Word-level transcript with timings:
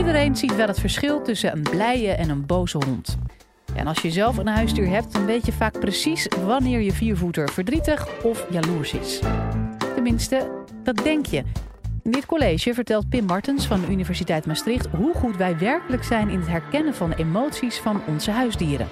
Iedereen 0.00 0.36
ziet 0.36 0.56
wel 0.56 0.66
het 0.66 0.80
verschil 0.80 1.22
tussen 1.22 1.52
een 1.52 1.62
blije 1.62 2.12
en 2.12 2.28
een 2.28 2.46
boze 2.46 2.78
hond. 2.86 3.18
En 3.74 3.86
als 3.86 4.02
je 4.02 4.10
zelf 4.10 4.36
een 4.36 4.46
huisdier 4.46 4.88
hebt, 4.88 5.12
dan 5.12 5.26
weet 5.26 5.46
je 5.46 5.52
vaak 5.52 5.80
precies 5.80 6.28
wanneer 6.44 6.80
je 6.80 6.92
viervoeter 6.92 7.50
verdrietig 7.50 8.22
of 8.22 8.46
jaloers 8.50 8.92
is. 8.92 9.20
Tenminste, 9.94 10.64
dat 10.82 10.96
denk 10.96 11.26
je. 11.26 11.42
In 12.02 12.10
dit 12.10 12.26
college 12.26 12.74
vertelt 12.74 13.08
Pim 13.08 13.24
Martens 13.24 13.66
van 13.66 13.80
de 13.80 13.86
Universiteit 13.86 14.46
Maastricht 14.46 14.86
hoe 14.86 15.14
goed 15.14 15.36
wij 15.36 15.58
werkelijk 15.58 16.04
zijn 16.04 16.28
in 16.28 16.38
het 16.38 16.48
herkennen 16.48 16.94
van 16.94 17.12
emoties 17.12 17.78
van 17.78 18.02
onze 18.06 18.30
huisdieren. 18.30 18.88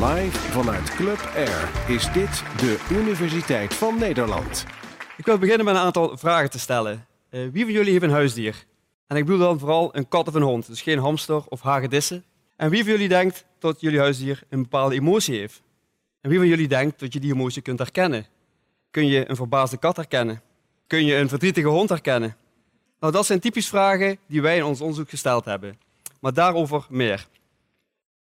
Live 0.00 0.38
vanuit 0.38 0.94
Club 0.94 1.30
Air 1.36 1.70
is 1.96 2.12
dit 2.12 2.42
de 2.56 2.86
Universiteit 2.90 3.74
van 3.74 3.98
Nederland. 3.98 4.64
Ik 5.24 5.30
wil 5.30 5.38
beginnen 5.38 5.64
met 5.66 5.74
een 5.74 5.80
aantal 5.80 6.16
vragen 6.16 6.50
te 6.50 6.58
stellen. 6.58 7.06
Uh, 7.30 7.48
wie 7.52 7.64
van 7.64 7.72
jullie 7.72 7.90
heeft 7.90 8.04
een 8.04 8.10
huisdier? 8.10 8.64
En 9.06 9.16
ik 9.16 9.24
bedoel 9.24 9.40
dan 9.40 9.58
vooral 9.58 9.96
een 9.96 10.08
kat 10.08 10.28
of 10.28 10.34
een 10.34 10.42
hond, 10.42 10.66
dus 10.66 10.82
geen 10.82 10.98
hamster 10.98 11.42
of 11.48 11.60
hagedissen. 11.60 12.24
En 12.56 12.70
wie 12.70 12.82
van 12.82 12.92
jullie 12.92 13.08
denkt 13.08 13.44
dat 13.58 13.80
jullie 13.80 13.98
huisdier 13.98 14.42
een 14.48 14.62
bepaalde 14.62 14.94
emotie 14.94 15.38
heeft? 15.38 15.62
En 16.20 16.30
wie 16.30 16.38
van 16.38 16.48
jullie 16.48 16.68
denkt 16.68 17.00
dat 17.00 17.12
je 17.12 17.20
die 17.20 17.32
emotie 17.32 17.62
kunt 17.62 17.78
herkennen? 17.78 18.26
Kun 18.90 19.06
je 19.06 19.30
een 19.30 19.36
verbaasde 19.36 19.76
kat 19.76 19.96
herkennen? 19.96 20.42
Kun 20.86 21.04
je 21.04 21.16
een 21.16 21.28
verdrietige 21.28 21.68
hond 21.68 21.88
herkennen? 21.88 22.36
Nou, 23.00 23.12
dat 23.12 23.26
zijn 23.26 23.40
typisch 23.40 23.68
vragen 23.68 24.18
die 24.26 24.42
wij 24.42 24.56
in 24.56 24.64
ons 24.64 24.80
onderzoek 24.80 25.10
gesteld 25.10 25.44
hebben. 25.44 25.78
Maar 26.20 26.34
daarover 26.34 26.86
meer. 26.88 27.26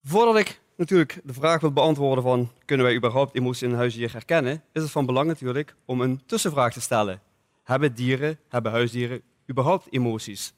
Voordat 0.04 0.38
ik 0.38 0.59
natuurlijk 0.80 1.20
de 1.24 1.34
vraag 1.34 1.62
wil 1.62 1.72
beantwoorden 1.72 2.24
van 2.24 2.52
kunnen 2.66 2.86
wij 2.86 2.96
überhaupt 2.96 3.36
emoties 3.36 3.62
in 3.62 3.70
een 3.70 3.76
huisdier 3.76 4.12
herkennen, 4.12 4.64
is 4.72 4.82
het 4.82 4.92
van 4.92 5.06
belang 5.06 5.28
natuurlijk 5.28 5.76
om 5.86 6.02
een 6.02 6.22
tussenvraag 6.26 6.74
te 6.74 6.82
stellen. 6.82 7.22
Hebben 7.64 7.94
dieren, 7.94 8.40
hebben 8.48 8.72
huisdieren 8.72 9.22
überhaupt 9.50 9.88
emoties? 9.90 10.54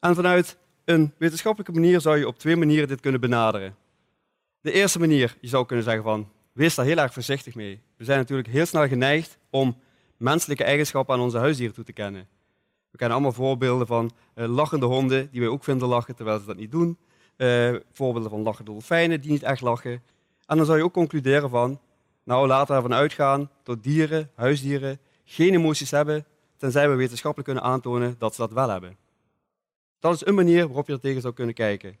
En 0.00 0.14
vanuit 0.14 0.58
een 0.84 1.12
wetenschappelijke 1.18 1.72
manier 1.72 2.00
zou 2.00 2.18
je 2.18 2.26
op 2.26 2.38
twee 2.38 2.56
manieren 2.56 2.88
dit 2.88 3.00
kunnen 3.00 3.20
benaderen. 3.20 3.76
De 4.60 4.72
eerste 4.72 4.98
manier, 4.98 5.36
je 5.40 5.48
zou 5.48 5.66
kunnen 5.66 5.84
zeggen 5.84 6.02
van, 6.02 6.28
wees 6.52 6.74
daar 6.74 6.86
heel 6.86 6.96
erg 6.96 7.12
voorzichtig 7.12 7.54
mee. 7.54 7.80
We 7.96 8.04
zijn 8.04 8.18
natuurlijk 8.18 8.48
heel 8.48 8.66
snel 8.66 8.88
geneigd 8.88 9.38
om 9.50 9.76
menselijke 10.16 10.64
eigenschappen 10.64 11.14
aan 11.14 11.20
onze 11.20 11.38
huisdieren 11.38 11.74
toe 11.74 11.84
te 11.84 11.92
kennen. 11.92 12.28
We 12.90 12.98
kennen 12.98 13.16
allemaal 13.16 13.36
voorbeelden 13.36 13.86
van 13.86 14.10
uh, 14.34 14.46
lachende 14.46 14.86
honden 14.86 15.30
die 15.30 15.40
wij 15.40 15.48
ook 15.50 15.64
vinden 15.64 15.88
lachen 15.88 16.14
terwijl 16.14 16.38
ze 16.38 16.46
dat 16.46 16.56
niet 16.56 16.70
doen. 16.70 16.98
Uh, 17.38 17.74
voorbeelden 17.92 18.30
van 18.30 18.42
lachende 18.42 18.70
dolfijnen 18.70 19.20
die 19.20 19.30
niet 19.30 19.42
echt 19.42 19.60
lachen. 19.60 20.02
En 20.46 20.56
dan 20.56 20.66
zou 20.66 20.78
je 20.78 20.84
ook 20.84 20.92
concluderen 20.92 21.50
van, 21.50 21.80
nou 22.24 22.46
laten 22.46 22.68
we 22.68 22.82
ervan 22.82 22.98
uitgaan 22.98 23.50
dat 23.62 23.82
dieren, 23.82 24.30
huisdieren, 24.34 24.98
geen 25.24 25.54
emoties 25.54 25.90
hebben, 25.90 26.26
tenzij 26.56 26.88
we 26.88 26.94
wetenschappelijk 26.94 27.48
kunnen 27.48 27.70
aantonen 27.72 28.14
dat 28.18 28.34
ze 28.34 28.40
dat 28.40 28.52
wel 28.52 28.68
hebben. 28.68 28.96
Dat 29.98 30.14
is 30.14 30.26
een 30.26 30.34
manier 30.34 30.66
waarop 30.66 30.86
je 30.86 30.92
er 30.92 31.00
tegen 31.00 31.20
zou 31.20 31.34
kunnen 31.34 31.54
kijken. 31.54 31.96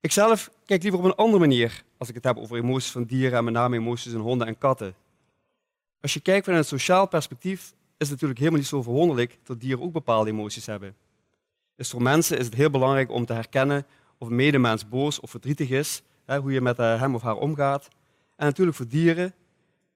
Ik 0.00 0.12
zelf 0.12 0.50
kijk 0.64 0.82
liever 0.82 1.00
op 1.00 1.04
een 1.04 1.14
andere 1.14 1.38
manier 1.38 1.84
als 1.96 2.08
ik 2.08 2.14
het 2.14 2.24
heb 2.24 2.36
over 2.36 2.56
emoties 2.56 2.90
van 2.90 3.04
dieren 3.04 3.38
en 3.38 3.44
met 3.44 3.52
name 3.52 3.76
emoties 3.76 4.12
in 4.12 4.18
honden 4.18 4.46
en 4.46 4.58
katten. 4.58 4.94
Als 6.00 6.14
je 6.14 6.20
kijkt 6.20 6.44
vanuit 6.44 6.62
een 6.62 6.78
sociaal 6.78 7.08
perspectief, 7.08 7.60
is 7.96 8.08
het 8.08 8.10
natuurlijk 8.10 8.38
helemaal 8.38 8.60
niet 8.60 8.68
zo 8.68 8.82
verwonderlijk 8.82 9.38
dat 9.44 9.60
dieren 9.60 9.82
ook 9.84 9.92
bepaalde 9.92 10.30
emoties 10.30 10.66
hebben. 10.66 10.96
Dus 11.78 11.90
voor 11.90 12.02
mensen 12.02 12.38
is 12.38 12.44
het 12.44 12.54
heel 12.54 12.70
belangrijk 12.70 13.10
om 13.10 13.26
te 13.26 13.32
herkennen 13.32 13.86
of 14.18 14.28
een 14.28 14.36
medemens 14.36 14.88
boos 14.88 15.20
of 15.20 15.30
verdrietig 15.30 15.70
is, 15.70 16.02
hè, 16.24 16.38
hoe 16.38 16.52
je 16.52 16.60
met 16.60 16.78
eh, 16.78 17.00
hem 17.00 17.14
of 17.14 17.22
haar 17.22 17.36
omgaat. 17.36 17.88
En 18.36 18.46
natuurlijk 18.46 18.76
voor 18.76 18.88
dieren, 18.88 19.34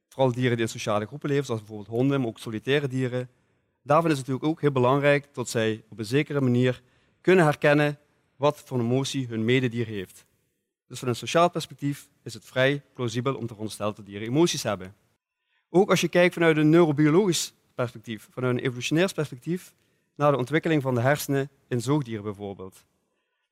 vooral 0.09 0.33
dieren 0.33 0.57
die 0.57 0.67
in 0.67 0.73
sociale 0.73 1.07
groepen 1.07 1.29
leven, 1.29 1.45
zoals 1.45 1.61
bijvoorbeeld 1.61 1.97
honden, 1.97 2.21
maar 2.21 2.29
ook 2.29 2.39
solitaire 2.39 2.89
dieren, 2.89 3.29
Daarvan 3.83 4.11
is 4.11 4.19
het 4.19 4.27
natuurlijk 4.27 4.53
ook 4.53 4.61
heel 4.61 4.73
belangrijk 4.73 5.29
dat 5.33 5.49
zij 5.49 5.85
op 5.89 5.99
een 5.99 6.05
zekere 6.05 6.41
manier 6.41 6.83
kunnen 7.21 7.45
herkennen 7.45 7.99
wat 8.37 8.61
voor 8.61 8.81
emotie 8.81 9.27
hun 9.27 9.45
mededier 9.45 9.87
heeft. 9.87 10.27
Dus 10.87 10.99
van 10.99 11.09
een 11.09 11.17
sociaal 11.17 11.51
perspectief 11.51 12.09
is 12.23 12.35
het 12.35 12.45
vrij 12.45 12.83
plausibel 12.95 13.35
om 13.35 13.41
te 13.41 13.47
veronderstellen 13.49 13.95
dat 13.95 14.07
dieren 14.07 14.29
emoties 14.29 14.63
hebben. 14.63 14.95
Ook 15.71 15.91
als 15.91 16.01
je 16.01 16.09
kijkt 16.09 16.35
vanuit 16.35 16.57
een 16.57 16.71
neurobiologisch 16.71 17.53
perspectief, 17.75 18.29
vanuit 18.31 18.57
een 18.57 18.65
evolutionair 18.65 19.13
perspectief, 19.15 19.75
naar 20.15 20.33
de 20.33 20.39
ontwikkeling 20.39 20.83
van 20.83 20.95
de 20.95 21.01
hersenen 21.01 21.51
in 21.69 21.81
zoogdieren 21.81 22.25
bijvoorbeeld. 22.25 22.85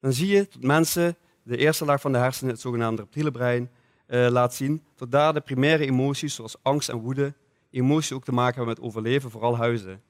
Dan 0.01 0.13
zie 0.13 0.29
je 0.29 0.49
dat 0.51 0.63
mensen 0.63 1.17
de 1.43 1.57
eerste 1.57 1.85
laag 1.85 2.01
van 2.01 2.13
de 2.13 2.19
hersenen, 2.19 2.53
het 2.53 2.61
zogenaamde 2.61 3.03
reptiele 3.03 3.31
brein, 3.31 3.71
eh, 4.07 4.27
laat 4.29 4.55
zien 4.55 4.85
dat 4.97 5.11
daar 5.11 5.35
de 5.35 5.41
primaire 5.41 5.85
emoties 5.85 6.35
zoals 6.35 6.57
angst 6.63 6.89
en 6.89 6.97
woede, 6.97 7.35
emoties 7.71 8.13
ook 8.13 8.25
te 8.25 8.33
maken 8.33 8.57
hebben 8.57 8.75
met 8.75 8.85
overleven, 8.85 9.31
vooral 9.31 9.57
huizen. 9.57 10.03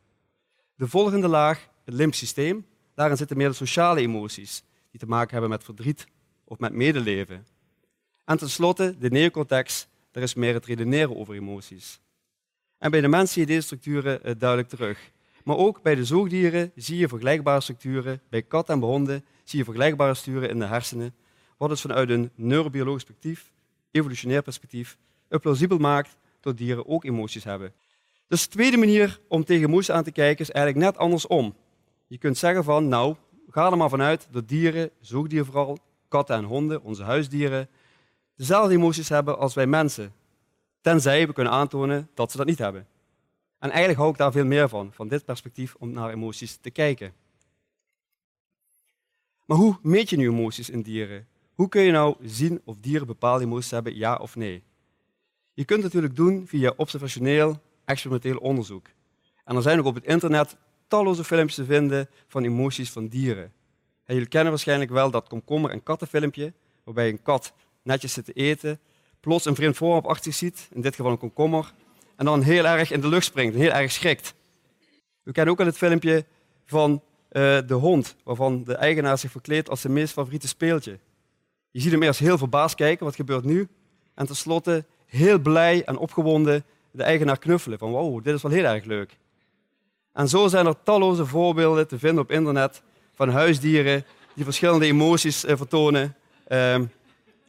De 0.74 0.88
volgende 0.88 1.28
laag, 1.28 1.68
het 1.84 1.94
limbsysteem, 1.94 2.66
daarin 2.94 3.16
zitten 3.16 3.36
meer 3.36 3.48
de 3.48 3.54
sociale 3.54 4.00
emoties, 4.00 4.62
die 4.90 5.00
te 5.00 5.06
maken 5.06 5.30
hebben 5.30 5.50
met 5.50 5.64
verdriet 5.64 6.06
of 6.44 6.58
met 6.58 6.72
medeleven. 6.72 7.46
En 8.24 8.38
tenslotte, 8.38 8.96
de 8.98 9.10
neocortex, 9.10 9.86
daar 10.10 10.22
is 10.22 10.34
meer 10.34 10.54
het 10.54 10.66
redeneren 10.66 11.16
over 11.16 11.34
emoties. 11.34 12.00
En 12.78 12.90
bij 12.90 13.00
de 13.00 13.08
mens 13.08 13.32
zie 13.32 13.42
je 13.42 13.48
deze 13.48 13.60
structuren 13.60 14.24
eh, 14.24 14.34
duidelijk 14.38 14.68
terug. 14.68 15.12
Maar 15.44 15.56
ook 15.56 15.82
bij 15.82 15.94
de 15.94 16.04
zoogdieren 16.04 16.72
zie 16.74 16.98
je 16.98 17.08
vergelijkbare 17.08 17.60
structuren, 17.60 18.20
bij 18.28 18.42
katten 18.42 18.74
en 18.74 18.82
honden 18.82 19.24
zie 19.44 19.58
je 19.58 19.64
vergelijkbare 19.64 20.14
structuren 20.14 20.50
in 20.50 20.58
de 20.58 20.64
hersenen, 20.64 21.14
wat 21.56 21.68
dus 21.68 21.80
vanuit 21.80 22.10
een 22.10 22.30
neurobiologisch 22.34 23.04
perspectief, 23.04 23.52
evolutionair 23.90 24.42
perspectief, 24.42 24.98
het 25.28 25.40
plausibel 25.40 25.78
maakt 25.78 26.16
dat 26.40 26.56
dieren 26.56 26.88
ook 26.88 27.04
emoties 27.04 27.44
hebben. 27.44 27.72
Dus 28.28 28.42
de 28.42 28.48
tweede 28.48 28.76
manier 28.76 29.20
om 29.28 29.44
tegen 29.44 29.70
moes 29.70 29.90
aan 29.90 30.04
te 30.04 30.12
kijken 30.12 30.44
is 30.44 30.50
eigenlijk 30.50 30.84
net 30.86 30.98
andersom. 30.98 31.54
Je 32.06 32.18
kunt 32.18 32.38
zeggen 32.38 32.64
van, 32.64 32.88
nou, 32.88 33.14
ga 33.48 33.70
er 33.70 33.76
maar 33.76 33.88
vanuit 33.88 34.28
dat 34.30 34.48
dieren, 34.48 34.90
zoogdieren 35.00 35.46
vooral, 35.46 35.78
katten 36.08 36.36
en 36.36 36.44
honden, 36.44 36.82
onze 36.82 37.02
huisdieren, 37.02 37.68
dezelfde 38.36 38.74
emoties 38.74 39.08
hebben 39.08 39.38
als 39.38 39.54
wij 39.54 39.66
mensen. 39.66 40.12
Tenzij 40.80 41.26
we 41.26 41.32
kunnen 41.32 41.52
aantonen 41.52 42.08
dat 42.14 42.30
ze 42.30 42.36
dat 42.36 42.46
niet 42.46 42.58
hebben. 42.58 42.86
En 43.60 43.68
eigenlijk 43.70 43.98
hou 43.98 44.10
ik 44.10 44.18
daar 44.18 44.32
veel 44.32 44.44
meer 44.44 44.68
van, 44.68 44.92
van 44.92 45.08
dit 45.08 45.24
perspectief 45.24 45.74
om 45.78 45.90
naar 45.90 46.10
emoties 46.10 46.56
te 46.56 46.70
kijken. 46.70 47.12
Maar 49.46 49.56
hoe 49.56 49.78
meet 49.82 50.10
je 50.10 50.16
nu 50.16 50.28
emoties 50.28 50.70
in 50.70 50.82
dieren? 50.82 51.26
Hoe 51.54 51.68
kun 51.68 51.82
je 51.82 51.92
nou 51.92 52.16
zien 52.22 52.60
of 52.64 52.76
dieren 52.80 53.06
bepaalde 53.06 53.44
emoties 53.44 53.70
hebben, 53.70 53.96
ja 53.96 54.14
of 54.14 54.36
nee? 54.36 54.62
Je 55.52 55.64
kunt 55.64 55.82
het 55.82 55.92
natuurlijk 55.92 56.16
doen 56.16 56.46
via 56.46 56.72
observationeel 56.76 57.60
experimenteel 57.84 58.36
onderzoek. 58.36 58.86
En 59.44 59.56
er 59.56 59.62
zijn 59.62 59.78
ook 59.78 59.84
op 59.84 59.94
het 59.94 60.04
internet 60.04 60.56
talloze 60.88 61.24
filmpjes 61.24 61.54
te 61.54 61.64
vinden 61.64 62.08
van 62.26 62.44
emoties 62.44 62.90
van 62.90 63.08
dieren. 63.08 63.52
En 64.04 64.14
jullie 64.14 64.28
kennen 64.28 64.50
waarschijnlijk 64.50 64.90
wel 64.90 65.10
dat 65.10 65.28
komkommer- 65.28 65.70
en 65.70 65.82
kattenfilmpje, 65.82 66.52
waarbij 66.84 67.08
een 67.08 67.22
kat 67.22 67.52
netjes 67.82 68.12
zit 68.12 68.24
te 68.24 68.32
eten, 68.32 68.80
plots 69.20 69.44
een 69.44 69.54
vreemd 69.54 69.76
voorwerp 69.76 70.06
achter 70.06 70.32
ziet, 70.32 70.68
in 70.72 70.80
dit 70.80 70.94
geval 70.94 71.10
een 71.10 71.18
komkommer, 71.18 71.72
en 72.20 72.26
dan 72.26 72.42
heel 72.42 72.64
erg 72.64 72.90
in 72.90 73.00
de 73.00 73.08
lucht 73.08 73.24
springt 73.24 73.56
heel 73.56 73.70
erg 73.70 73.92
schrikt. 73.92 74.34
We 75.22 75.32
kennen 75.32 75.52
ook 75.52 75.60
al 75.60 75.66
het 75.66 75.76
filmpje 75.76 76.24
van 76.66 76.92
uh, 76.92 77.58
de 77.66 77.74
hond, 77.74 78.16
waarvan 78.24 78.64
de 78.64 78.74
eigenaar 78.74 79.18
zich 79.18 79.30
verkleedt 79.30 79.70
als 79.70 79.80
zijn 79.80 79.92
meest 79.92 80.12
favoriete 80.12 80.48
speeltje. 80.48 80.98
Je 81.70 81.80
ziet 81.80 81.92
hem 81.92 82.02
eerst 82.02 82.20
heel 82.20 82.38
verbaasd 82.38 82.74
kijken, 82.74 83.04
wat 83.04 83.14
gebeurt 83.14 83.44
nu? 83.44 83.68
En 84.14 84.26
tenslotte 84.26 84.84
heel 85.06 85.38
blij 85.38 85.84
en 85.84 85.96
opgewonden 85.96 86.64
de 86.90 87.02
eigenaar 87.02 87.38
knuffelen. 87.38 87.78
Van 87.78 87.90
wow, 87.90 88.24
dit 88.24 88.34
is 88.34 88.42
wel 88.42 88.52
heel 88.52 88.64
erg 88.64 88.84
leuk. 88.84 89.18
En 90.12 90.28
zo 90.28 90.48
zijn 90.48 90.66
er 90.66 90.82
talloze 90.82 91.26
voorbeelden 91.26 91.88
te 91.88 91.98
vinden 91.98 92.22
op 92.22 92.30
internet 92.30 92.82
van 93.14 93.28
huisdieren 93.28 94.04
die 94.34 94.44
verschillende 94.44 94.86
emoties 94.86 95.44
eh, 95.44 95.56
vertonen. 95.56 96.16
Ehm, 96.46 96.84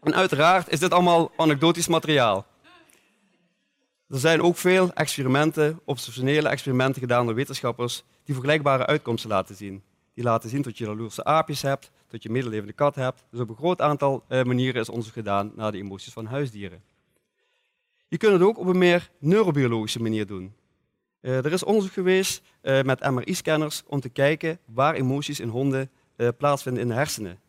en 0.03 0.15
uiteraard 0.15 0.69
is 0.69 0.79
dit 0.79 0.91
allemaal 0.91 1.31
anekdotisch 1.35 1.87
materiaal. 1.87 2.45
Er 4.11 4.19
zijn 4.19 4.41
ook 4.41 4.57
veel 4.57 4.93
experimenten, 4.93 5.79
observationele 5.83 6.49
experimenten 6.49 7.01
gedaan 7.01 7.25
door 7.25 7.35
wetenschappers 7.35 8.03
die 8.23 8.33
vergelijkbare 8.33 8.85
uitkomsten 8.85 9.29
laten 9.29 9.55
zien. 9.55 9.83
Die 10.13 10.23
laten 10.23 10.49
zien 10.49 10.61
dat 10.61 10.77
je 10.77 10.85
jaloerse 10.85 11.23
aapjes 11.23 11.61
hebt, 11.61 11.91
dat 12.07 12.23
je 12.23 12.29
medelevende 12.29 12.73
kat 12.73 12.95
hebt. 12.95 13.23
Dus 13.29 13.39
op 13.39 13.49
een 13.49 13.55
groot 13.55 13.81
aantal 13.81 14.23
eh, 14.27 14.43
manieren 14.43 14.81
is 14.81 14.89
onderzoek 14.89 15.13
gedaan 15.13 15.51
naar 15.55 15.71
de 15.71 15.77
emoties 15.77 16.13
van 16.13 16.25
huisdieren. 16.25 16.81
Je 18.07 18.17
kunt 18.17 18.33
het 18.33 18.41
ook 18.41 18.57
op 18.57 18.67
een 18.67 18.77
meer 18.77 19.09
neurobiologische 19.19 20.01
manier 20.01 20.27
doen. 20.27 20.53
Uh, 21.21 21.45
er 21.45 21.51
is 21.51 21.63
onderzoek 21.63 21.93
geweest 21.93 22.41
uh, 22.61 22.81
met 22.81 23.09
MRI-scanners 23.09 23.83
om 23.87 23.99
te 23.99 24.09
kijken 24.09 24.59
waar 24.65 24.93
emoties 24.93 25.39
in 25.39 25.49
honden 25.49 25.89
plaatsvinden 26.37 26.81
in 26.81 26.87
de 26.87 26.93
hersenen. 26.93 27.39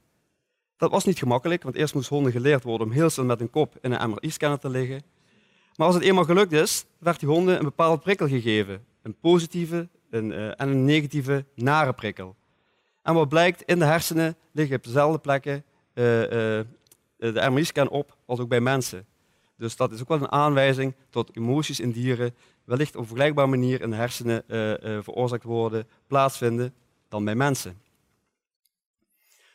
Dat 0.76 0.90
was 0.90 1.04
niet 1.04 1.18
gemakkelijk, 1.18 1.62
want 1.62 1.74
eerst 1.74 1.94
moest 1.94 2.08
honden 2.08 2.32
geleerd 2.32 2.62
worden 2.62 2.86
om 2.86 2.92
heel 2.92 3.10
snel 3.10 3.24
met 3.24 3.40
een 3.40 3.50
kop 3.50 3.78
in 3.80 3.92
een 3.92 4.10
MRI-scanner 4.10 4.58
te 4.58 4.70
liggen. 4.70 5.02
Maar 5.76 5.86
als 5.86 5.94
het 5.94 6.04
eenmaal 6.04 6.24
gelukt 6.24 6.52
is, 6.52 6.84
werd 6.98 7.20
die 7.20 7.28
honden 7.28 7.58
een 7.58 7.64
bepaalde 7.64 8.02
prikkel 8.02 8.28
gegeven. 8.28 8.84
Een 9.02 9.16
positieve 9.20 9.88
een, 10.10 10.32
en 10.32 10.68
een 10.68 10.84
negatieve 10.84 11.44
nare 11.54 11.92
prikkel. 11.92 12.36
En 13.02 13.14
wat 13.14 13.28
blijkt, 13.28 13.62
in 13.62 13.78
de 13.78 13.84
hersenen 13.84 14.36
liggen 14.52 14.76
op 14.76 14.84
dezelfde 14.84 15.18
plekken 15.18 15.64
de 15.92 16.66
MRI-scan 17.50 17.88
op 17.88 18.16
als 18.26 18.40
ook 18.40 18.48
bij 18.48 18.60
mensen. 18.60 19.06
Dus 19.56 19.76
dat 19.76 19.92
is 19.92 20.00
ook 20.00 20.08
wel 20.08 20.18
een 20.18 20.32
aanwijzing 20.32 20.94
tot 21.10 21.36
emoties 21.36 21.80
in 21.80 21.90
dieren 21.90 22.34
wellicht 22.64 22.96
op 22.96 23.06
vergelijkbare 23.06 23.48
manier 23.48 23.80
in 23.80 23.90
de 23.90 23.96
hersenen 23.96 24.44
veroorzaakt 25.04 25.44
worden, 25.44 25.86
plaatsvinden 26.06 26.74
dan 27.08 27.24
bij 27.24 27.34
mensen. 27.34 27.80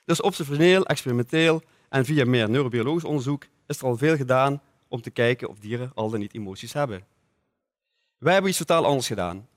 Dus 0.05 0.21
observationeel, 0.21 0.85
experimenteel 0.85 1.61
en 1.89 2.05
via 2.05 2.25
meer 2.25 2.49
neurobiologisch 2.49 3.03
onderzoek 3.03 3.45
is 3.67 3.77
er 3.77 3.85
al 3.85 3.97
veel 3.97 4.15
gedaan 4.15 4.61
om 4.87 5.01
te 5.01 5.09
kijken 5.09 5.49
of 5.49 5.59
dieren 5.59 5.91
al 5.95 6.09
dan 6.09 6.19
niet 6.19 6.33
emoties 6.33 6.73
hebben. 6.73 7.05
Wij 8.17 8.33
hebben 8.33 8.49
iets 8.49 8.59
totaal 8.59 8.85
anders 8.85 9.07
gedaan. 9.07 9.47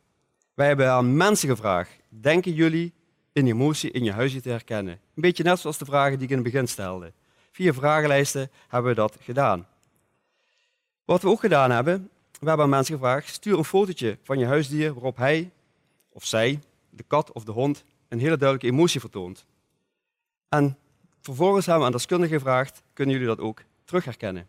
Wij 0.54 0.66
hebben 0.66 0.90
aan 0.90 1.16
mensen 1.16 1.48
gevraagd, 1.48 1.90
denken 2.08 2.52
jullie 2.52 2.92
een 3.32 3.46
emotie 3.46 3.90
in 3.90 4.04
je 4.04 4.12
huisdier 4.12 4.42
te 4.42 4.48
herkennen? 4.48 4.92
Een 4.92 5.22
beetje 5.22 5.42
net 5.42 5.58
zoals 5.58 5.78
de 5.78 5.84
vragen 5.84 6.12
die 6.12 6.24
ik 6.24 6.30
in 6.30 6.42
het 6.42 6.52
begin 6.52 6.68
stelde. 6.68 7.12
Via 7.52 7.72
vragenlijsten 7.72 8.50
hebben 8.68 8.90
we 8.90 8.96
dat 8.96 9.16
gedaan. 9.20 9.66
Wat 11.04 11.22
we 11.22 11.28
ook 11.28 11.40
gedaan 11.40 11.70
hebben, 11.70 12.10
we 12.40 12.46
hebben 12.46 12.64
aan 12.64 12.70
mensen 12.70 12.94
gevraagd, 12.94 13.28
stuur 13.28 13.58
een 13.58 13.64
fotootje 13.64 14.18
van 14.22 14.38
je 14.38 14.46
huisdier 14.46 14.92
waarop 14.92 15.16
hij 15.16 15.50
of 16.12 16.24
zij, 16.24 16.60
de 16.90 17.02
kat 17.02 17.32
of 17.32 17.44
de 17.44 17.52
hond, 17.52 17.84
een 18.08 18.18
hele 18.18 18.36
duidelijke 18.36 18.76
emotie 18.76 19.00
vertoont. 19.00 19.44
En 20.48 20.78
vervolgens 21.20 21.66
hebben 21.66 21.84
we 21.84 21.90
aan 21.90 21.96
deskundigen 21.98 22.38
gevraagd, 22.38 22.82
kunnen 22.92 23.14
jullie 23.14 23.28
dat 23.28 23.40
ook 23.40 23.62
terug 23.84 24.04
herkennen? 24.04 24.46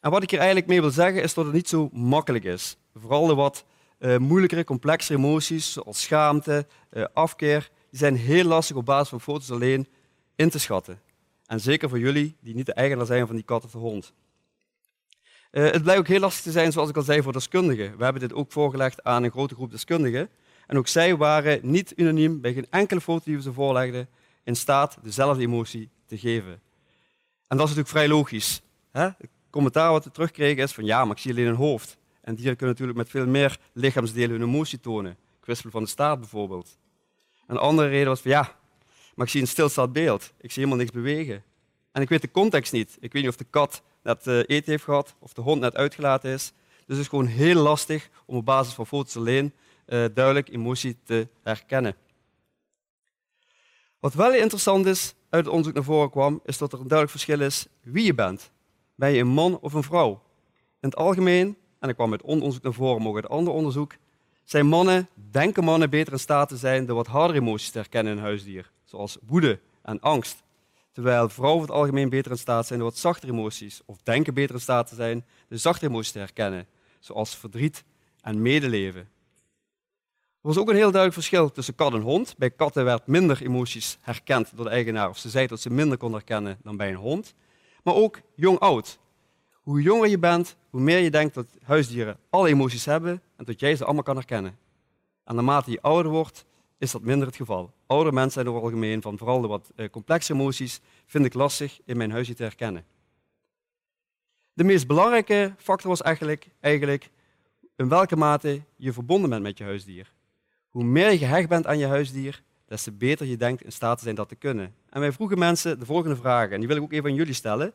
En 0.00 0.10
wat 0.10 0.22
ik 0.22 0.30
hier 0.30 0.38
eigenlijk 0.38 0.68
mee 0.68 0.80
wil 0.80 0.90
zeggen 0.90 1.22
is 1.22 1.34
dat 1.34 1.44
het 1.44 1.54
niet 1.54 1.68
zo 1.68 1.88
makkelijk 1.92 2.44
is. 2.44 2.76
Vooral 2.94 3.26
de 3.26 3.34
wat 3.34 3.64
uh, 3.98 4.16
moeilijkere, 4.16 4.64
complexere 4.64 5.18
emoties, 5.18 5.72
zoals 5.72 6.02
schaamte, 6.02 6.66
uh, 6.90 7.04
afkeer, 7.12 7.70
die 7.90 7.98
zijn 7.98 8.16
heel 8.16 8.44
lastig 8.44 8.76
op 8.76 8.84
basis 8.84 9.08
van 9.08 9.20
foto's 9.20 9.50
alleen 9.50 9.88
in 10.36 10.50
te 10.50 10.58
schatten. 10.58 11.00
En 11.46 11.60
zeker 11.60 11.88
voor 11.88 11.98
jullie 11.98 12.36
die 12.40 12.54
niet 12.54 12.66
de 12.66 12.72
eigenaar 12.72 13.06
zijn 13.06 13.26
van 13.26 13.36
die 13.36 13.44
kat 13.44 13.64
of 13.64 13.70
de 13.70 13.78
hond. 13.78 14.12
Uh, 15.50 15.70
het 15.70 15.82
blijkt 15.82 16.00
ook 16.00 16.08
heel 16.08 16.20
lastig 16.20 16.42
te 16.42 16.50
zijn, 16.50 16.72
zoals 16.72 16.88
ik 16.88 16.96
al 16.96 17.02
zei, 17.02 17.22
voor 17.22 17.32
deskundigen. 17.32 17.96
We 17.96 18.04
hebben 18.04 18.22
dit 18.22 18.32
ook 18.32 18.52
voorgelegd 18.52 19.04
aan 19.04 19.22
een 19.22 19.30
grote 19.30 19.54
groep 19.54 19.70
deskundigen. 19.70 20.30
En 20.66 20.78
ook 20.78 20.88
zij 20.88 21.16
waren 21.16 21.60
niet 21.62 21.92
unaniem 21.96 22.40
bij 22.40 22.52
geen 22.52 22.66
enkele 22.70 23.00
foto 23.00 23.24
die 23.24 23.36
we 23.36 23.42
ze 23.42 23.52
voorlegden 23.52 24.08
in 24.44 24.56
staat 24.56 24.98
dezelfde 25.02 25.42
emotie 25.42 25.90
te 26.06 26.18
geven. 26.18 26.52
En 27.46 27.56
dat 27.56 27.68
is 27.68 27.74
natuurlijk 27.74 27.88
vrij 27.88 28.08
logisch. 28.08 28.62
Hè? 28.90 29.08
Commentaar 29.50 29.90
wat 29.90 30.04
we 30.04 30.10
terugkregen 30.10 30.62
is 30.62 30.72
van 30.72 30.84
ja, 30.84 31.04
maar 31.04 31.16
ik 31.16 31.22
zie 31.22 31.30
alleen 31.30 31.46
een 31.46 31.54
hoofd. 31.54 31.96
En 32.20 32.34
dieren 32.34 32.56
kunnen 32.56 32.74
natuurlijk 32.74 32.98
met 32.98 33.10
veel 33.10 33.26
meer 33.26 33.58
lichaamsdelen 33.72 34.30
hun 34.30 34.48
emotie 34.48 34.80
tonen. 34.80 35.16
Kwispel 35.40 35.70
van 35.70 35.82
de 35.82 35.88
staart 35.88 36.20
bijvoorbeeld. 36.20 36.78
Een 37.46 37.56
andere 37.56 37.88
reden 37.88 38.08
was 38.08 38.20
van 38.20 38.30
ja, 38.30 38.56
maar 39.14 39.26
ik 39.26 39.32
zie 39.32 39.40
een 39.40 39.46
stilstaand 39.46 39.92
beeld. 39.92 40.32
Ik 40.40 40.50
zie 40.50 40.62
helemaal 40.62 40.84
niks 40.84 40.90
bewegen. 40.90 41.44
En 41.92 42.02
ik 42.02 42.08
weet 42.08 42.22
de 42.22 42.30
context 42.30 42.72
niet. 42.72 42.96
Ik 43.00 43.12
weet 43.12 43.22
niet 43.22 43.30
of 43.30 43.36
de 43.36 43.46
kat 43.50 43.82
net 44.02 44.26
uh, 44.26 44.38
eten 44.38 44.70
heeft 44.70 44.84
gehad 44.84 45.14
of 45.18 45.32
de 45.32 45.40
hond 45.40 45.60
net 45.60 45.76
uitgelaten 45.76 46.30
is. 46.30 46.52
Dus 46.76 46.96
het 46.96 46.98
is 46.98 47.08
gewoon 47.08 47.26
heel 47.26 47.62
lastig 47.62 48.08
om 48.26 48.36
op 48.36 48.44
basis 48.44 48.74
van 48.74 48.86
foto's 48.86 49.16
alleen 49.16 49.52
uh, 49.86 50.04
duidelijk 50.14 50.48
emotie 50.48 50.96
te 51.04 51.28
herkennen. 51.42 51.96
Wat 54.00 54.14
wel 54.14 54.34
interessant 54.34 54.86
is, 54.86 55.14
uit 55.30 55.44
het 55.44 55.52
onderzoek 55.52 55.74
naar 55.74 55.84
voren 55.84 56.10
kwam, 56.10 56.40
is 56.44 56.58
dat 56.58 56.72
er 56.72 56.80
een 56.80 56.88
duidelijk 56.88 57.18
verschil 57.18 57.40
is 57.40 57.66
wie 57.82 58.04
je 58.04 58.14
bent. 58.14 58.50
Ben 58.98 59.10
je 59.10 59.20
een 59.20 59.26
man 59.26 59.58
of 59.60 59.72
een 59.72 59.82
vrouw? 59.82 60.10
In 60.80 60.88
het 60.88 60.96
algemeen, 60.96 61.56
en 61.78 61.88
ik 61.88 61.94
kwam 61.94 62.12
uit 62.12 62.22
onderzoek 62.22 62.62
naar 62.62 62.72
voren, 62.72 62.98
maar 62.98 63.08
ook 63.08 63.14
uit 63.14 63.28
ander 63.28 63.52
onderzoek, 63.52 63.94
zijn 64.44 64.66
mannen, 64.66 65.08
denken 65.30 65.64
mannen 65.64 65.90
beter 65.90 66.12
in 66.12 66.18
staat 66.18 66.48
te 66.48 66.56
zijn 66.56 66.86
de 66.86 66.92
wat 66.92 67.06
hardere 67.06 67.38
emoties 67.38 67.70
te 67.70 67.78
herkennen 67.78 68.12
in 68.12 68.18
een 68.18 68.24
huisdier, 68.24 68.70
zoals 68.84 69.18
woede 69.26 69.60
en 69.82 70.00
angst. 70.00 70.42
Terwijl 70.92 71.28
vrouwen 71.28 71.60
over 71.60 71.68
het 71.68 71.78
algemeen 71.78 72.08
beter 72.08 72.30
in 72.30 72.38
staat 72.38 72.66
zijn 72.66 72.78
de 72.78 72.84
wat 72.84 72.96
zachtere 72.96 73.32
emoties, 73.32 73.80
of 73.86 73.96
denken 74.02 74.34
beter 74.34 74.54
in 74.54 74.60
staat 74.60 74.88
te 74.88 74.94
zijn 74.94 75.24
de 75.48 75.56
zachte 75.56 75.86
emoties 75.86 76.12
te 76.12 76.18
herkennen, 76.18 76.66
zoals 76.98 77.36
verdriet 77.36 77.84
en 78.20 78.42
medeleven. 78.42 79.00
Er 80.40 80.54
was 80.54 80.58
ook 80.58 80.68
een 80.68 80.74
heel 80.74 80.90
duidelijk 80.90 81.14
verschil 81.14 81.50
tussen 81.50 81.74
kat 81.74 81.92
en 81.92 82.00
hond. 82.00 82.34
Bij 82.38 82.50
katten 82.50 82.84
werd 82.84 83.06
minder 83.06 83.42
emoties 83.42 83.98
herkend 84.00 84.52
door 84.54 84.64
de 84.64 84.70
eigenaar, 84.70 85.08
of 85.08 85.18
ze 85.18 85.28
zei 85.28 85.46
dat 85.46 85.60
ze 85.60 85.70
minder 85.70 85.98
kon 85.98 86.12
herkennen 86.12 86.58
dan 86.62 86.76
bij 86.76 86.88
een 86.88 86.94
hond. 86.94 87.34
Maar 87.82 87.94
ook 87.94 88.20
jong-oud. 88.34 88.98
Hoe 89.52 89.82
jonger 89.82 90.08
je 90.08 90.18
bent, 90.18 90.56
hoe 90.70 90.80
meer 90.80 90.98
je 90.98 91.10
denkt 91.10 91.34
dat 91.34 91.46
huisdieren 91.62 92.18
alle 92.30 92.48
emoties 92.48 92.84
hebben 92.84 93.22
en 93.36 93.44
dat 93.44 93.60
jij 93.60 93.76
ze 93.76 93.84
allemaal 93.84 94.02
kan 94.02 94.16
herkennen. 94.16 94.58
En 95.24 95.34
naarmate 95.34 95.70
je 95.70 95.82
ouder 95.82 96.12
wordt, 96.12 96.44
is 96.78 96.90
dat 96.90 97.02
minder 97.02 97.26
het 97.26 97.36
geval. 97.36 97.72
Oudere 97.86 98.14
mensen 98.14 98.32
zijn 98.32 98.46
over 98.46 98.62
het 98.62 98.70
algemeen 98.70 99.02
van 99.02 99.18
vooral 99.18 99.40
de 99.40 99.46
wat 99.46 99.70
eh, 99.76 99.90
complexe 99.90 100.32
emoties 100.32 100.80
vind 101.06 101.24
ik 101.24 101.34
lastig 101.34 101.80
in 101.84 101.96
mijn 101.96 102.10
huisdier 102.10 102.36
te 102.36 102.42
herkennen. 102.42 102.84
De 104.52 104.64
meest 104.64 104.86
belangrijke 104.86 105.54
factor 105.56 105.88
was 105.88 106.02
eigenlijk, 106.02 106.48
eigenlijk 106.60 107.10
in 107.76 107.88
welke 107.88 108.16
mate 108.16 108.62
je 108.76 108.92
verbonden 108.92 109.30
bent 109.30 109.42
met 109.42 109.58
je 109.58 109.64
huisdier. 109.64 110.12
Hoe 110.68 110.84
meer 110.84 111.10
je 111.10 111.18
gehecht 111.18 111.48
bent 111.48 111.66
aan 111.66 111.78
je 111.78 111.86
huisdier, 111.86 112.42
des 112.68 112.82
te 112.82 112.92
beter 112.92 113.26
je 113.26 113.36
denkt 113.36 113.62
in 113.64 113.72
staat 113.72 113.98
te 113.98 114.04
zijn 114.04 114.14
dat 114.14 114.28
te 114.28 114.34
kunnen. 114.34 114.74
En 114.90 115.00
wij 115.00 115.12
vroegen 115.12 115.38
mensen 115.38 115.78
de 115.78 115.84
volgende 115.84 116.16
vragen, 116.16 116.52
en 116.52 116.58
die 116.58 116.68
wil 116.68 116.76
ik 116.76 116.82
ook 116.82 116.92
even 116.92 117.10
aan 117.10 117.16
jullie 117.16 117.34
stellen. 117.34 117.72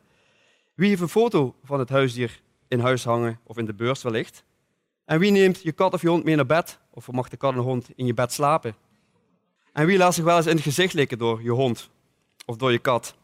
Wie 0.74 0.88
heeft 0.88 1.00
een 1.00 1.08
foto 1.08 1.54
van 1.64 1.78
het 1.78 1.88
huisdier 1.88 2.40
in 2.68 2.80
huis 2.80 3.04
hangen 3.04 3.40
of 3.42 3.58
in 3.58 3.64
de 3.64 3.74
beurs 3.74 4.02
wellicht? 4.02 4.44
En 5.04 5.18
wie 5.18 5.30
neemt 5.30 5.62
je 5.62 5.72
kat 5.72 5.92
of 5.92 6.02
je 6.02 6.08
hond 6.08 6.24
mee 6.24 6.36
naar 6.36 6.46
bed? 6.46 6.78
Of 6.90 7.10
mag 7.10 7.28
de 7.28 7.36
kat 7.36 7.50
en 7.50 7.56
de 7.56 7.62
hond 7.62 7.88
in 7.94 8.06
je 8.06 8.14
bed 8.14 8.32
slapen? 8.32 8.74
En 9.72 9.86
wie 9.86 9.98
laat 9.98 10.14
zich 10.14 10.24
wel 10.24 10.36
eens 10.36 10.46
in 10.46 10.54
het 10.54 10.64
gezicht 10.64 10.94
likken 10.94 11.18
door 11.18 11.42
je 11.42 11.50
hond 11.50 11.90
of 12.46 12.56
door 12.56 12.72
je 12.72 12.78
kat? 12.78 13.14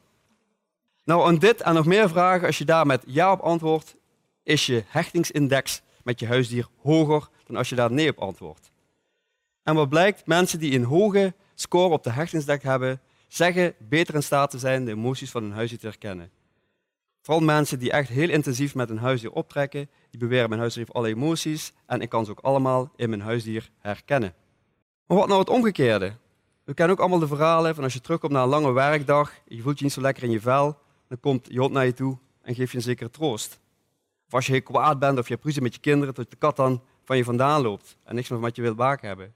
Nou, 1.04 1.26
aan 1.26 1.38
dit 1.38 1.60
en 1.60 1.74
nog 1.74 1.86
meer 1.86 2.08
vragen, 2.08 2.46
als 2.46 2.58
je 2.58 2.64
daar 2.64 2.86
met 2.86 3.02
ja 3.06 3.32
op 3.32 3.40
antwoordt, 3.40 3.96
is 4.42 4.66
je 4.66 4.84
hechtingsindex 4.86 5.82
met 6.02 6.20
je 6.20 6.26
huisdier 6.26 6.66
hoger 6.82 7.28
dan 7.46 7.56
als 7.56 7.68
je 7.68 7.74
daar 7.74 7.92
nee 7.92 8.08
op 8.08 8.18
antwoordt. 8.18 8.70
En 9.62 9.74
wat 9.74 9.88
blijkt, 9.88 10.26
mensen 10.26 10.58
die 10.58 10.74
een 10.74 10.84
hoge 10.84 11.34
score 11.60 11.92
op 11.92 12.02
de 12.02 12.10
hechtingsdek 12.10 12.62
hebben, 12.62 13.00
zeggen 13.28 13.74
beter 13.78 14.14
in 14.14 14.22
staat 14.22 14.50
te 14.50 14.58
zijn 14.58 14.84
de 14.84 14.90
emoties 14.90 15.30
van 15.30 15.42
hun 15.42 15.52
huisdier 15.52 15.78
te 15.78 15.86
herkennen. 15.86 16.30
Vooral 17.22 17.44
mensen 17.44 17.78
die 17.78 17.90
echt 17.90 18.08
heel 18.08 18.28
intensief 18.28 18.74
met 18.74 18.90
een 18.90 18.98
huisdier 18.98 19.32
optrekken, 19.32 19.88
die 20.10 20.20
beweren 20.20 20.48
mijn 20.48 20.60
huisdier 20.60 20.84
heeft 20.84 20.96
alle 20.96 21.08
emoties 21.08 21.72
en 21.86 22.00
ik 22.00 22.08
kan 22.08 22.24
ze 22.24 22.30
ook 22.30 22.40
allemaal 22.40 22.92
in 22.96 23.08
mijn 23.08 23.20
huisdier 23.20 23.70
herkennen. 23.78 24.34
Maar 25.06 25.18
wat 25.18 25.28
nou 25.28 25.40
het 25.40 25.48
omgekeerde? 25.48 26.12
We 26.64 26.74
kennen 26.74 26.94
ook 26.96 27.00
allemaal 27.00 27.18
de 27.18 27.26
verhalen 27.26 27.74
van 27.74 27.84
als 27.84 27.92
je 27.92 28.00
terugkomt 28.00 28.32
na 28.32 28.42
een 28.42 28.48
lange 28.48 28.72
werkdag, 28.72 29.32
je 29.46 29.62
voelt 29.62 29.78
je 29.78 29.84
niet 29.84 29.92
zo 29.92 30.00
lekker 30.00 30.22
in 30.22 30.30
je 30.30 30.40
vel, 30.40 30.78
dan 31.08 31.20
komt 31.20 31.46
je 31.50 31.58
hond 31.58 31.72
naar 31.72 31.86
je 31.86 31.92
toe 31.92 32.18
en 32.42 32.54
geeft 32.54 32.70
je 32.70 32.76
een 32.76 32.82
zekere 32.82 33.10
troost. 33.10 33.60
Of 34.26 34.34
als 34.34 34.46
je 34.46 34.52
heel 34.52 34.62
kwaad 34.62 34.98
bent 34.98 35.18
of 35.18 35.28
je 35.28 35.34
hebt 35.34 35.44
ruzie 35.44 35.62
met 35.62 35.74
je 35.74 35.80
kinderen, 35.80 36.14
dat 36.14 36.30
de 36.30 36.36
kat 36.36 36.56
dan 36.56 36.82
van 37.04 37.16
je 37.16 37.24
vandaan 37.24 37.62
loopt 37.62 37.96
en 38.04 38.14
niks 38.14 38.28
meer 38.28 38.40
met 38.40 38.56
je 38.56 38.62
wil 38.62 38.74
maken 38.74 39.08
hebben 39.08 39.34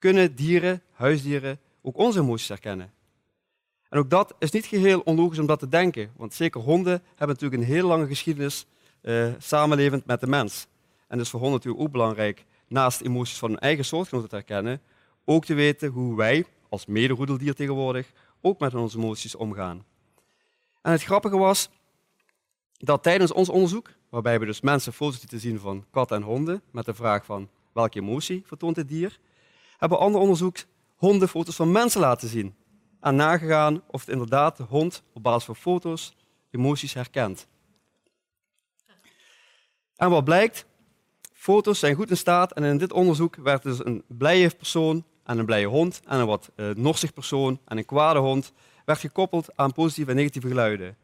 kunnen 0.00 0.34
dieren, 0.34 0.82
huisdieren, 0.92 1.60
ook 1.82 1.98
onze 1.98 2.20
emoties 2.20 2.48
herkennen. 2.48 2.92
En 3.88 3.98
ook 3.98 4.10
dat 4.10 4.34
is 4.38 4.50
niet 4.50 4.66
geheel 4.66 5.00
onlogisch 5.00 5.38
om 5.38 5.46
dat 5.46 5.58
te 5.58 5.68
denken, 5.68 6.12
want 6.16 6.34
zeker 6.34 6.60
honden 6.60 7.02
hebben 7.08 7.28
natuurlijk 7.28 7.62
een 7.62 7.68
heel 7.68 7.86
lange 7.86 8.06
geschiedenis 8.06 8.66
uh, 9.02 9.32
samenlevend 9.38 10.06
met 10.06 10.20
de 10.20 10.26
mens. 10.26 10.66
En 11.08 11.18
dus 11.18 11.28
voor 11.28 11.40
honden 11.40 11.58
natuurlijk 11.58 11.84
ook 11.84 11.92
belangrijk, 11.92 12.44
naast 12.68 13.00
emoties 13.00 13.38
van 13.38 13.50
hun 13.50 13.58
eigen 13.58 13.84
soortgenoten 13.84 14.28
te 14.28 14.34
herkennen, 14.34 14.80
ook 15.24 15.44
te 15.44 15.54
weten 15.54 15.88
hoe 15.88 16.16
wij, 16.16 16.44
als 16.68 16.86
mederoedeldier 16.86 17.54
tegenwoordig, 17.54 18.12
ook 18.40 18.60
met 18.60 18.74
onze 18.74 18.98
emoties 18.98 19.34
omgaan. 19.34 19.84
En 20.82 20.92
het 20.92 21.02
grappige 21.02 21.36
was 21.36 21.70
dat 22.72 23.02
tijdens 23.02 23.32
ons 23.32 23.48
onderzoek, 23.48 23.90
waarbij 24.08 24.40
we 24.40 24.46
dus 24.46 24.60
mensen 24.60 24.92
foto's 24.92 25.20
lieten 25.20 25.40
zien 25.40 25.58
van 25.58 25.84
katten 25.90 26.16
en 26.16 26.22
honden, 26.22 26.62
met 26.70 26.84
de 26.84 26.94
vraag 26.94 27.24
van 27.24 27.48
welke 27.72 28.00
emotie 28.00 28.42
vertoont 28.46 28.74
dit 28.74 28.88
dier, 28.88 29.18
hebben 29.80 29.98
ander 29.98 30.20
onderzoek 30.20 30.56
honden 30.96 31.28
foto's 31.28 31.56
van 31.56 31.72
mensen 31.72 32.00
laten 32.00 32.28
zien. 32.28 32.54
En 33.00 33.16
nagegaan 33.16 33.82
of 33.86 34.00
het 34.00 34.10
inderdaad 34.10 34.56
de 34.56 34.62
hond 34.62 35.02
op 35.12 35.22
basis 35.22 35.44
van 35.44 35.56
foto's 35.56 36.16
emoties 36.50 36.94
herkent. 36.94 37.46
En 39.96 40.10
wat 40.10 40.24
blijkt? 40.24 40.66
Foto's 41.32 41.78
zijn 41.78 41.94
goed 41.94 42.10
in 42.10 42.16
staat 42.16 42.52
en 42.52 42.62
in 42.62 42.78
dit 42.78 42.92
onderzoek 42.92 43.36
werd 43.36 43.62
dus 43.62 43.84
een 43.84 44.04
blije 44.08 44.50
persoon 44.50 45.04
en 45.24 45.38
een 45.38 45.46
blije 45.46 45.66
hond 45.66 46.00
en 46.06 46.20
een 46.20 46.26
wat 46.26 46.50
uh, 46.56 46.70
norsig 46.74 47.12
persoon 47.12 47.60
en 47.64 47.78
een 47.78 47.84
kwade 47.84 48.18
hond 48.18 48.52
werd 48.84 48.98
gekoppeld 48.98 49.56
aan 49.56 49.72
positieve 49.72 50.10
en 50.10 50.16
negatieve 50.16 50.48
geluiden. 50.48 50.96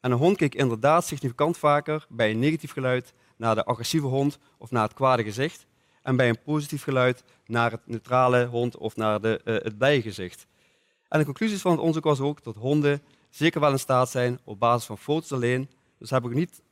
En 0.00 0.10
een 0.10 0.18
hond 0.18 0.36
keek 0.36 0.54
inderdaad 0.54 1.06
significant 1.06 1.58
vaker 1.58 2.06
bij 2.08 2.30
een 2.30 2.38
negatief 2.38 2.72
geluid 2.72 3.12
naar 3.36 3.54
de 3.54 3.64
agressieve 3.64 4.06
hond 4.06 4.38
of 4.58 4.70
naar 4.70 4.82
het 4.82 4.94
kwade 4.94 5.22
gezicht 5.22 5.66
en 6.04 6.16
bij 6.16 6.28
een 6.28 6.42
positief 6.42 6.82
geluid 6.82 7.24
naar 7.46 7.70
het 7.70 7.86
neutrale 7.86 8.46
hond 8.46 8.76
of 8.76 8.96
naar 8.96 9.20
de, 9.20 9.40
uh, 9.44 9.54
het 9.54 9.78
bijgezicht. 9.78 10.46
En 11.08 11.18
de 11.18 11.24
conclusies 11.24 11.60
van 11.60 11.70
het 11.70 11.80
onderzoek 11.80 12.04
was 12.04 12.20
ook 12.20 12.42
dat 12.42 12.56
honden 12.56 13.02
zeker 13.30 13.60
wel 13.60 13.70
in 13.70 13.78
staat 13.78 14.10
zijn 14.10 14.40
op 14.44 14.58
basis 14.58 14.86
van 14.86 14.98
foto's 14.98 15.32
alleen, 15.32 15.70
dus 15.98 16.10
heb 16.10 16.24
ik 16.24 16.34
niet 16.34 16.62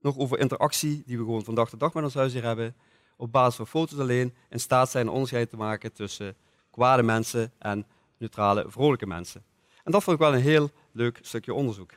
nog 0.00 0.18
over 0.18 0.38
interactie 0.38 1.02
die 1.06 1.18
we 1.18 1.24
gewoon 1.24 1.44
van 1.44 1.54
dag 1.54 1.68
tot 1.68 1.80
dag 1.80 1.94
met 1.94 2.04
ons 2.04 2.14
huisdier 2.14 2.42
hebben, 2.42 2.74
op 3.16 3.32
basis 3.32 3.56
van 3.56 3.66
foto's 3.66 3.98
alleen 3.98 4.34
in 4.50 4.60
staat 4.60 4.90
zijn 4.90 5.06
een 5.06 5.12
onderscheid 5.12 5.50
te 5.50 5.56
maken 5.56 5.92
tussen 5.92 6.36
kwade 6.70 7.02
mensen 7.02 7.52
en 7.58 7.86
neutrale, 8.18 8.64
vrolijke 8.68 9.06
mensen. 9.06 9.44
En 9.84 9.92
dat 9.92 10.02
vond 10.02 10.16
ik 10.16 10.22
wel 10.22 10.34
een 10.34 10.42
heel 10.42 10.70
leuk 10.92 11.18
stukje 11.22 11.54
onderzoek. 11.54 11.90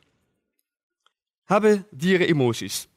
Hebben 1.44 1.86
dieren 1.90 2.26
emoties? 2.26 2.88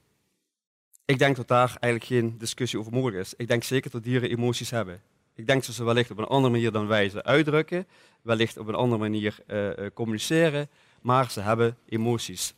Ik 1.10 1.20
denk 1.20 1.36
dat 1.36 1.48
daar 1.48 1.78
eigenlijk 1.80 2.04
geen 2.04 2.38
discussie 2.38 2.80
over 2.80 2.92
mogelijk 2.92 3.22
is. 3.22 3.34
Ik 3.38 3.48
denk 3.48 3.64
zeker 3.64 3.92
dat 3.92 4.04
dieren 4.04 4.30
emoties 4.30 4.70
hebben. 4.70 5.02
Ik 5.36 5.48
denk 5.48 5.66
dat 5.66 5.76
ze 5.76 5.84
wellicht 5.84 6.12
op 6.12 6.18
een 6.18 6.26
andere 6.26 6.54
manier 6.54 6.72
dan 6.72 6.88
wij 6.88 7.10
ze 7.10 7.24
uitdrukken, 7.24 7.88
wellicht 8.22 8.58
op 8.58 8.68
een 8.68 8.76
andere 8.76 9.02
manier 9.02 9.38
uh, 9.48 9.70
communiceren, 9.94 10.70
maar 11.02 11.32
ze 11.32 11.42
hebben 11.42 11.78
emoties. 11.86 12.54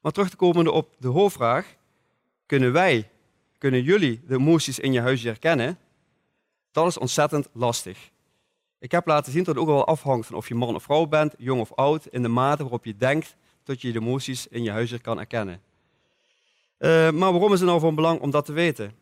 Maar 0.00 0.12
terug 0.12 0.30
te 0.30 0.36
komen 0.36 0.72
op 0.72 0.94
de 0.98 1.08
hoofdvraag, 1.08 1.74
kunnen 2.46 2.72
wij, 2.72 3.10
kunnen 3.58 3.82
jullie 3.82 4.20
de 4.26 4.34
emoties 4.34 4.78
in 4.78 4.92
je 4.92 5.00
huisdier 5.00 5.30
herkennen? 5.30 5.78
Dat 6.72 6.86
is 6.86 6.98
ontzettend 6.98 7.48
lastig. 7.52 8.10
Ik 8.78 8.90
heb 8.90 9.06
laten 9.06 9.32
zien 9.32 9.44
dat 9.44 9.54
het 9.54 9.64
ook 9.64 9.70
wel 9.70 9.86
afhangt 9.86 10.26
van 10.26 10.36
of 10.36 10.48
je 10.48 10.54
man 10.54 10.74
of 10.74 10.82
vrouw 10.82 11.06
bent, 11.06 11.34
jong 11.38 11.60
of 11.60 11.72
oud, 11.72 12.06
in 12.06 12.22
de 12.22 12.28
mate 12.28 12.62
waarop 12.62 12.84
je 12.84 12.96
denkt 12.96 13.36
dat 13.64 13.80
je 13.80 13.92
de 13.92 14.00
emoties 14.00 14.46
in 14.46 14.62
je 14.62 14.70
huisdier 14.70 15.00
kan 15.00 15.16
herkennen. 15.16 15.67
Uh, 16.78 17.10
maar 17.10 17.32
waarom 17.32 17.52
is 17.52 17.60
het 17.60 17.68
nou 17.68 17.80
van 17.80 17.94
belang 17.94 18.20
om 18.20 18.30
dat 18.30 18.44
te 18.44 18.52
weten? 18.52 18.92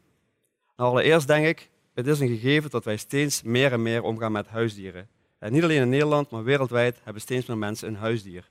Nou, 0.77 0.91
allereerst 0.91 1.27
denk 1.27 1.47
ik, 1.47 1.71
het 1.95 2.07
is 2.07 2.21
een 2.21 2.29
gegeven 2.29 2.71
dat 2.71 2.85
wij 2.85 2.97
steeds 2.97 3.43
meer 3.43 3.73
en 3.73 3.83
meer 3.83 4.03
omgaan 4.03 4.33
met 4.33 4.47
huisdieren. 4.47 5.09
En 5.39 5.53
niet 5.53 5.63
alleen 5.63 5.81
in 5.81 5.89
Nederland, 5.89 6.31
maar 6.31 6.45
wereldwijd 6.45 7.01
hebben 7.03 7.23
steeds 7.23 7.47
meer 7.47 7.59
mensen 7.59 7.89
een 7.89 7.97
huisdier. 7.97 8.51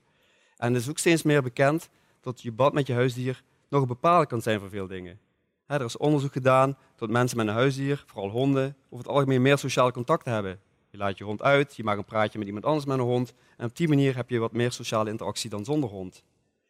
En 0.58 0.74
het 0.74 0.82
is 0.82 0.90
ook 0.90 0.98
steeds 0.98 1.24
meer 1.24 1.44
bekend 1.44 1.90
dat 2.22 2.42
je 2.42 2.52
bad 2.52 2.74
met 2.74 2.88
je 2.88 2.94
huisdier 2.94 3.44
nog 3.70 3.88
bepalend 3.88 4.28
kan 4.28 4.42
zijn 4.42 4.60
voor 4.60 4.70
veel 4.70 4.88
dingen. 4.88 5.20
er 5.66 5.82
is 5.82 5.98
onderzoek 5.98 6.32
gedaan 6.32 6.78
dat 6.96 7.10
mensen 7.10 7.38
met 7.38 7.48
een 7.48 7.54
huisdier, 7.54 8.04
vooral 8.08 8.30
honden, 8.30 8.76
over 8.90 9.06
het 9.06 9.16
algemeen 9.16 9.42
meer 9.42 9.58
sociaal 9.58 9.92
contact 9.92 10.26
hebben. 10.26 10.60
Je 10.90 10.98
laat 10.98 11.18
je 11.18 11.24
hond 11.24 11.42
uit, 11.42 11.76
je 11.76 11.84
maakt 11.84 11.98
een 11.98 12.06
praatje 12.06 12.38
met 12.38 12.48
iemand 12.48 12.66
anders 12.66 12.86
met 12.86 12.98
een 12.98 13.04
hond. 13.04 13.34
En 13.58 13.66
op 13.66 13.76
die 13.76 13.88
manier 13.88 14.16
heb 14.16 14.30
je 14.30 14.40
wat 14.40 14.52
meer 14.52 14.72
sociale 14.72 15.10
interactie 15.10 15.50
dan 15.50 15.66
zonder 15.66 15.90
hond. 15.90 16.24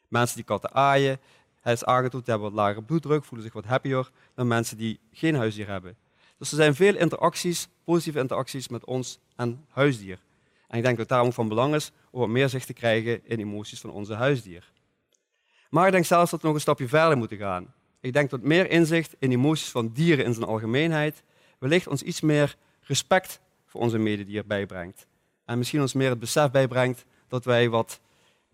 Mensen 0.08 0.36
die 0.36 0.46
katten 0.46 0.74
aaien, 0.74 1.20
het 1.72 1.82
is 1.82 1.86
aangetoond, 1.86 2.28
hebben 2.28 2.48
wat 2.48 2.58
lagere 2.58 2.84
bloeddruk, 2.84 3.24
voelen 3.24 3.46
zich 3.46 3.54
wat 3.54 3.66
happier 3.66 4.10
dan 4.36 4.48
mensen 4.48 4.78
die 4.78 5.00
geen 5.12 5.36
huisdier 5.36 5.68
hebben. 5.68 5.98
Dus 6.38 6.52
er 6.52 6.58
zijn 6.58 6.76
veel 6.76 6.96
interacties, 6.96 7.68
positieve 7.84 8.20
interacties 8.20 8.68
met 8.68 8.86
ons 8.86 9.20
en 9.36 9.66
huisdier. 9.70 10.20
En 10.68 10.78
ik 10.78 10.84
denk 10.84 10.98
dat 10.98 10.98
het 10.98 11.08
daarom 11.08 11.34
van 11.34 11.48
belang 11.48 11.76
is 11.76 11.92
om 12.12 12.20
wat 12.20 12.30
meer 12.30 12.50
zicht 12.50 12.68
te 12.68 12.74
krijgen 12.74 13.22
in 13.24 13.40
emoties 13.40 13.80
van 13.80 13.90
onze 13.90 14.14
huisdier. 14.14 14.72
Maar 15.70 15.86
ik 15.86 15.92
denk 15.92 16.06
zelfs 16.06 16.32
dat 16.32 16.42
we 16.42 16.46
nog 16.46 16.56
een 16.56 16.62
stapje 16.62 16.88
verder 16.88 17.18
moeten 17.18 17.38
gaan. 17.38 17.74
Ik 18.00 18.14
denk 18.14 18.30
dat 18.30 18.42
meer 18.42 18.70
inzicht 18.70 19.16
in 19.20 19.32
emoties 19.32 19.70
van 19.70 19.92
dieren 19.94 20.26
in 20.26 20.34
zijn 20.34 20.46
algemeenheid 20.46 21.24
wellicht 21.60 21.88
ons 21.88 22.02
iets 22.02 22.22
meer 22.22 22.56
respect 22.82 23.40
voor 23.66 23.82
onze 23.82 23.98
mededier 23.98 24.46
bijbrengt. 24.46 25.08
En 25.46 25.58
misschien 25.58 25.82
ons 25.82 25.94
meer 25.94 26.10
het 26.10 26.20
besef 26.20 26.52
bijbrengt 26.52 27.06
dat 27.28 27.46
wij 27.46 27.70
wat 27.70 28.00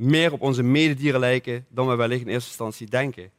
meer 0.02 0.32
op 0.32 0.42
onze 0.42 0.64
mededieren 0.64 1.20
lijken 1.20 1.66
dan 1.70 1.88
we 1.88 1.96
wellicht 1.96 2.22
in 2.22 2.28
eerste 2.28 2.50
instantie 2.50 2.90
denken. 2.90 3.32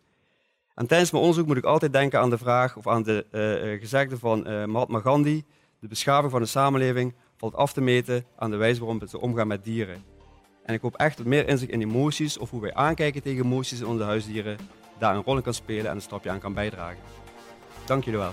En 0.74 0.86
tijdens 0.86 1.10
mijn 1.10 1.22
onderzoek 1.22 1.46
moet 1.46 1.56
ik 1.56 1.64
altijd 1.64 1.92
denken 1.92 2.20
aan 2.20 2.30
de 2.30 2.38
vraag 2.38 2.76
of 2.76 2.86
aan 2.86 3.02
de 3.02 3.26
uh, 3.32 3.80
gezegde 3.80 4.18
van 4.18 4.50
uh, 4.50 4.64
Mahatma 4.64 5.00
Gandhi: 5.00 5.44
de 5.78 5.88
beschaving 5.88 6.30
van 6.30 6.40
de 6.40 6.46
samenleving 6.46 7.14
valt 7.36 7.54
af 7.54 7.72
te 7.72 7.80
meten 7.80 8.24
aan 8.36 8.50
de 8.50 8.56
wijze 8.56 8.84
waarop 8.84 9.08
ze 9.08 9.20
omgaan 9.20 9.46
met 9.46 9.64
dieren. 9.64 10.04
En 10.64 10.74
ik 10.74 10.80
hoop 10.80 10.96
echt 10.96 11.16
dat 11.16 11.26
meer 11.26 11.48
inzicht 11.48 11.72
in 11.72 11.82
emoties 11.82 12.38
of 12.38 12.50
hoe 12.50 12.60
wij 12.60 12.74
aankijken 12.74 13.22
tegen 13.22 13.44
emoties 13.44 13.80
in 13.80 13.86
onze 13.86 14.04
huisdieren 14.04 14.56
daar 14.98 15.16
een 15.16 15.22
rol 15.22 15.36
in 15.36 15.42
kan 15.42 15.54
spelen 15.54 15.86
en 15.86 15.94
een 15.94 16.02
stapje 16.02 16.30
aan 16.30 16.40
kan 16.40 16.54
bijdragen. 16.54 17.02
Dank 17.86 18.04
jullie 18.04 18.20
wel. 18.20 18.32